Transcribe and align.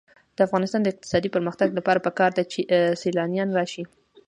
د 0.35 0.37
افغانستان 0.47 0.81
د 0.83 0.87
اقتصادي 0.93 1.29
پرمختګ 1.35 1.67
لپاره 1.77 2.03
پکار 2.07 2.31
ده 2.37 2.43
چې 2.51 2.59
سیلانیان 3.01 3.49
راشي. 3.57 3.83